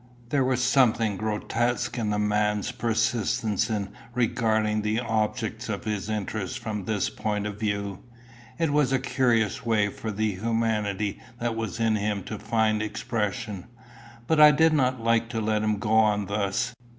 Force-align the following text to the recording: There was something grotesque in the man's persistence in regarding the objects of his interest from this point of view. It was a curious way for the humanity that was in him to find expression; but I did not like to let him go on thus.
There 0.29 0.43
was 0.43 0.63
something 0.63 1.15
grotesque 1.15 1.95
in 1.95 2.09
the 2.09 2.17
man's 2.17 2.71
persistence 2.71 3.69
in 3.69 3.89
regarding 4.15 4.81
the 4.81 4.99
objects 4.99 5.69
of 5.69 5.83
his 5.83 6.09
interest 6.09 6.57
from 6.57 6.85
this 6.85 7.11
point 7.11 7.45
of 7.45 7.59
view. 7.59 7.99
It 8.57 8.71
was 8.73 8.91
a 8.91 8.97
curious 8.97 9.63
way 9.63 9.89
for 9.89 10.09
the 10.09 10.31
humanity 10.31 11.19
that 11.39 11.55
was 11.55 11.79
in 11.79 11.97
him 11.97 12.23
to 12.23 12.39
find 12.39 12.81
expression; 12.81 13.67
but 14.25 14.39
I 14.39 14.49
did 14.49 14.73
not 14.73 15.03
like 15.03 15.29
to 15.29 15.39
let 15.39 15.61
him 15.61 15.77
go 15.77 15.91
on 15.91 16.25
thus. 16.25 16.73